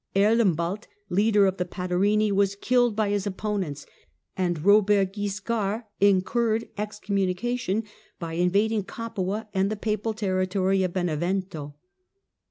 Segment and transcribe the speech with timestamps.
[0.15, 3.85] Erlembald, leader of the Patarini, was killed by his opponents,
[4.35, 7.83] and Eobert Guiscard incurred excommunication
[8.17, 11.75] by invading Capua and the papal territory of Benevento.